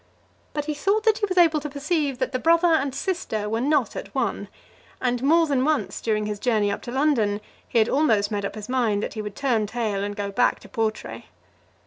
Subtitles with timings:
[0.53, 3.61] But he thought that he was able to perceive that the brother and sister were
[3.61, 4.47] not at one,
[4.99, 8.55] and more than once during his journey up to London he had almost made up
[8.55, 11.25] his mind that he would turn tail and go back to Portray.